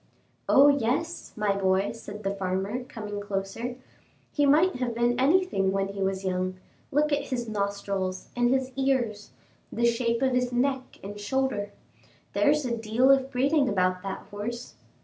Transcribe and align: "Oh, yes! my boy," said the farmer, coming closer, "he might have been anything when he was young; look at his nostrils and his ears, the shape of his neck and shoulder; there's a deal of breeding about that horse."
"Oh, 0.49 0.67
yes! 0.67 1.31
my 1.35 1.55
boy," 1.55 1.91
said 1.91 2.23
the 2.23 2.33
farmer, 2.33 2.83
coming 2.85 3.21
closer, 3.21 3.75
"he 4.31 4.47
might 4.47 4.77
have 4.77 4.95
been 4.95 5.19
anything 5.19 5.71
when 5.71 5.89
he 5.89 6.01
was 6.01 6.25
young; 6.25 6.57
look 6.91 7.11
at 7.13 7.25
his 7.27 7.47
nostrils 7.47 8.29
and 8.35 8.49
his 8.49 8.71
ears, 8.75 9.29
the 9.71 9.85
shape 9.85 10.23
of 10.23 10.33
his 10.33 10.51
neck 10.51 10.97
and 11.03 11.19
shoulder; 11.19 11.71
there's 12.33 12.65
a 12.65 12.75
deal 12.75 13.11
of 13.11 13.29
breeding 13.29 13.69
about 13.69 14.01
that 14.01 14.21
horse." 14.31 14.73